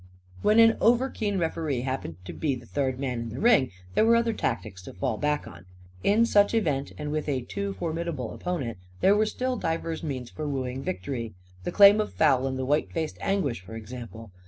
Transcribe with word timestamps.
When 0.41 0.57
an 0.59 0.77
overkeen 0.79 1.39
referee 1.39 1.81
happened 1.81 2.15
to 2.25 2.33
be 2.33 2.55
the 2.55 2.65
third 2.65 2.97
man 2.99 3.19
in 3.19 3.29
the 3.29 3.39
ring 3.39 3.69
there 3.93 4.03
were 4.03 4.15
other 4.15 4.33
tactics 4.33 4.81
to 4.81 4.93
fall 4.93 5.15
back 5.15 5.45
on. 5.47 5.65
In 6.03 6.25
such 6.25 6.55
event 6.55 6.91
and 6.97 7.11
with 7.11 7.29
a 7.29 7.43
too 7.43 7.73
formidable 7.75 8.33
opponent, 8.33 8.79
there 9.01 9.15
were 9.15 9.27
still 9.27 9.57
divers 9.57 10.01
means 10.01 10.31
for 10.31 10.47
wooing 10.47 10.81
victory 10.81 11.35
the 11.65 11.71
claim 11.71 12.01
of 12.01 12.13
foul 12.15 12.47
and 12.47 12.57
the 12.57 12.65
white 12.65 12.91
faced 12.91 13.19
anguish, 13.21 13.61
for 13.61 13.75
example. 13.75 14.31